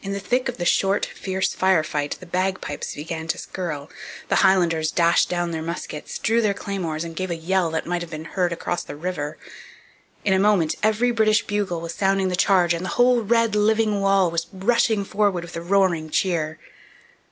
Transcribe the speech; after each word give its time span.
In 0.00 0.12
the 0.12 0.20
thick 0.20 0.48
of 0.48 0.58
the 0.58 0.64
short, 0.64 1.04
fierce 1.04 1.54
fire 1.54 1.82
fight 1.82 2.16
the 2.20 2.24
bagpipes 2.24 2.94
began 2.94 3.26
to 3.26 3.36
skirl, 3.36 3.90
the 4.28 4.36
Highlanders 4.46 4.92
dashed 4.92 5.28
down 5.28 5.50
their 5.50 5.60
muskets, 5.60 6.18
drew 6.20 6.40
their 6.40 6.54
claymores, 6.54 7.02
and 7.02 7.16
gave 7.16 7.32
a 7.32 7.34
yell 7.34 7.68
that 7.72 7.84
might 7.84 8.00
have 8.00 8.12
been 8.12 8.26
heard 8.26 8.52
across 8.52 8.84
the 8.84 8.94
river. 8.94 9.38
In 10.24 10.32
a 10.34 10.38
moment 10.38 10.76
every 10.84 11.10
British 11.10 11.44
bugle 11.44 11.80
was 11.80 11.94
sounding 11.94 12.28
the 12.28 12.36
'Charge' 12.36 12.74
and 12.74 12.84
the 12.84 12.90
whole 12.90 13.22
red, 13.22 13.56
living 13.56 14.00
wall 14.00 14.30
was 14.30 14.46
rushing 14.52 15.04
forward 15.04 15.42
with 15.42 15.56
a 15.56 15.60
roaring 15.62 16.10
cheer. 16.10 16.60